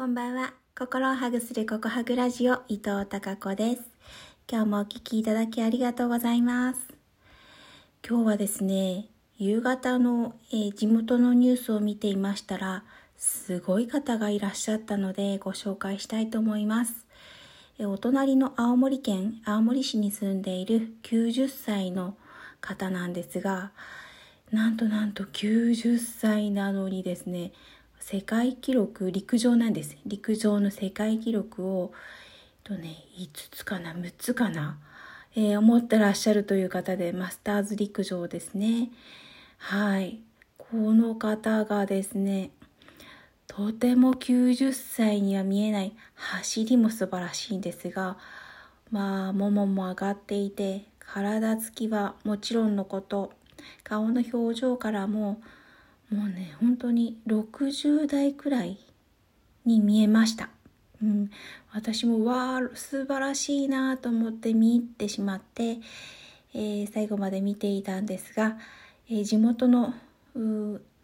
[0.00, 0.54] こんばんは。
[0.74, 3.82] 心をハグするココハグラジオ伊藤孝子です。
[4.50, 6.80] 今日もお聴きいただきありがとうございます。
[8.08, 12.82] 今日はですね、夕方の、えー、地元のニュースを見ていましたら、
[13.18, 17.04] すごい方がいらっしゃったのでご紹介したいと思います。
[17.78, 22.16] えお隣の青森県青森市に住んでいる90歳の
[22.62, 23.72] 方なんですが、
[24.50, 27.52] なんとなんと90歳なのにですね、
[28.00, 29.96] 世界記録陸上なんです。
[30.04, 31.92] 陸上の世界記録を
[32.64, 34.78] とね5つかな6つかな、
[35.36, 38.90] えー、思ってらっしゃるという方でマスターズ陸上ですね。
[39.58, 40.20] はい。
[40.70, 42.50] この方がですね
[43.48, 48.16] とても90歳には見えない走りも素晴らしいんですが
[48.92, 53.32] まあももも上がっていて体つきはもちろんのこと
[53.82, 55.40] 顔の表情からも
[56.10, 58.78] もうね本当に60代くらい
[59.64, 60.48] に見えました、
[61.02, 61.30] うん、
[61.72, 65.78] 私もわあ素晴らしいなと思って見入ってしまって、
[66.54, 68.58] えー、最後まで見ていたんですが、
[69.08, 69.94] えー、地元の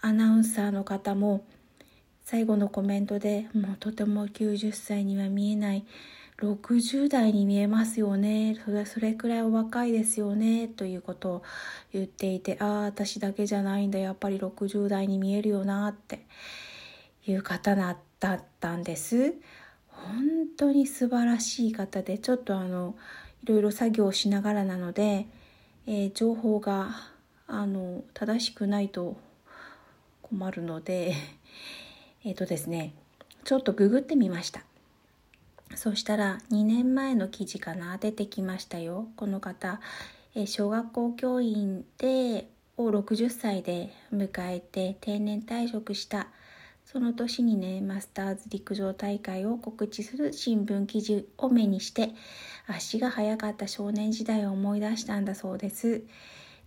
[0.00, 1.44] アナウンサーの方も
[2.24, 5.84] 最後のコメントでもうとても90歳には見えない
[6.38, 8.60] 60代に見えますよね。
[8.64, 10.68] それそれくらいお若いですよね。
[10.68, 11.42] ということを
[11.92, 13.98] 言っていてああ私だけじゃないんだ。
[13.98, 16.26] やっぱり60代に見えるよなって。
[17.26, 19.34] いう方だったんです。
[19.88, 22.94] 本当に素晴らしい方でちょっとあの
[23.42, 25.26] いろいろ作業しながらなので、
[25.86, 26.90] えー、情報が
[27.46, 29.16] あの正しくないと
[30.22, 31.14] 困るので
[32.24, 32.94] えっ、とですね
[33.44, 34.62] ちょっとググってみました。
[35.76, 39.08] そしたら2年前の記事かな出てきましたよ。
[39.16, 39.80] この方、
[40.34, 46.28] え小学校教員でを60歳で迎えて定年退職した。
[46.84, 52.10] その年にねマスターズ陸上大会を告知する新聞記事を目にして
[52.66, 56.04] 足が速かった少年時代を思い出したんだそうです。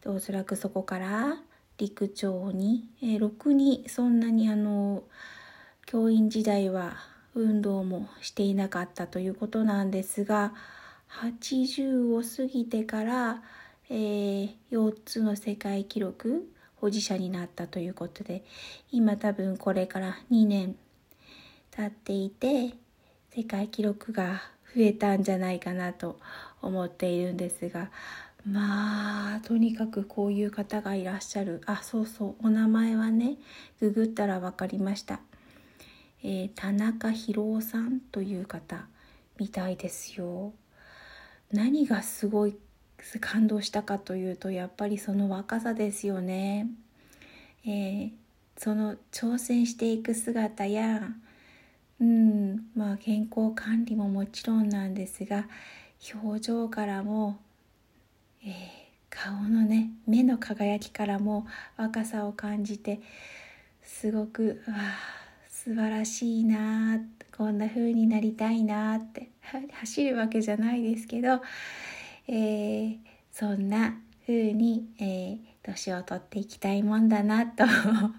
[0.05, 1.37] おそらくそこから
[1.77, 5.03] 陸上に、え、ろくにそんなにあの
[5.85, 6.97] 教員時代は
[7.37, 10.53] 運動もしていなかったということなんですが
[11.21, 13.43] 80を過ぎてから、
[13.89, 18.43] えー、4つの世界記録保持者になったということで
[18.91, 20.75] 今多分これから2年
[21.71, 22.73] 経っていて
[23.35, 24.41] 世界記録が
[24.75, 26.19] 増えたんじゃないかなと
[26.61, 27.91] 思っているんですが
[28.45, 31.61] まあとにかくこういう方がいらっしゃる。
[31.65, 33.35] あそうそうお名前はね
[33.81, 35.19] ググったら分かりました。
[36.23, 38.87] えー、田中博夫さんという方
[39.39, 40.53] みたいですよ。
[41.51, 42.57] 何がすごい
[43.21, 46.67] 感動したかというとやっぱりその若さですよね。
[47.65, 48.11] えー、
[48.57, 51.09] その挑戦していく姿や、
[51.99, 55.47] うんまあ、健康管理ももちろんなんですが
[56.13, 57.39] 表情からも、
[58.43, 58.51] えー、
[59.09, 61.45] 顔のね目の輝きからも
[61.75, 63.01] 若さを感じて
[63.83, 65.26] すごくわあ
[65.67, 66.97] 素晴らしいな
[67.35, 69.31] こんな風になりたいなって
[69.81, 71.41] 走るわけじゃないですけど、
[72.29, 72.97] えー、
[73.33, 78.13] そんな風に、えー、年を取っていきたいもんだなと は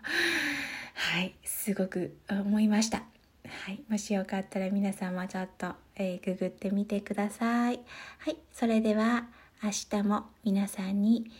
[1.22, 2.98] いすごく思いました。
[2.98, 7.80] はい、もしよかったら皆さんもちょっと、えー、ググってみてください。
[8.18, 9.26] はい、それでは
[9.62, 11.30] 明日も皆さんに、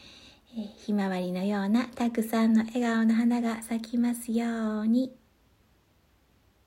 [0.56, 5.12] えー、ひまわりのようなたくさんの笑顔の花が咲きますように。